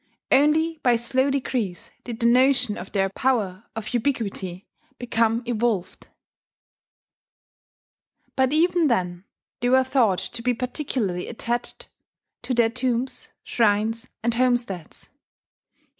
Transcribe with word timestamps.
Only 0.31 0.79
by 0.81 0.95
slow 0.95 1.29
degrees 1.29 1.91
did 2.03 2.19
the 2.19 2.25
notion 2.25 2.75
of 2.75 2.91
their 2.91 3.07
power 3.07 3.65
of 3.75 3.89
ubiquity 3.93 4.65
become 4.97 5.43
evolved. 5.45 6.07
But 8.35 8.51
even 8.51 8.87
then 8.87 9.25
they 9.59 9.69
were 9.69 9.83
thought 9.83 10.17
to 10.17 10.41
be 10.41 10.55
particularly 10.55 11.27
attached 11.27 11.87
to 12.41 12.55
their 12.55 12.71
tombs, 12.71 13.29
shrines, 13.43 14.07
and 14.23 14.33
homesteads. 14.33 15.09